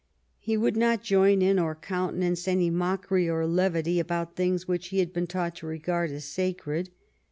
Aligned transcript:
He 0.39 0.57
would 0.57 0.75
not 0.75 1.03
join 1.03 1.43
in 1.43 1.59
or 1.59 1.75
counte 1.75 2.15
nance 2.17 2.47
any 2.47 2.71
mockery 2.71 3.29
or 3.29 3.45
levity 3.45 3.99
about 3.99 4.35
things 4.35 4.67
which 4.67 4.87
he 4.87 4.97
had 4.97 5.13
been 5.13 5.27
taught 5.27 5.57
to 5.57 5.67
regard 5.67 6.09
as 6.09 6.25
sacred. 6.25 6.89